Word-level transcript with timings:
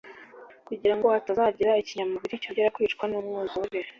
kugira 0.67 0.93
ngo 0.95 1.05
hatazagira 1.13 1.79
ikinyamubiri 1.81 2.41
cyongera 2.41 2.73
kwicwa 2.75 3.05
n'umwuzure 3.07 3.79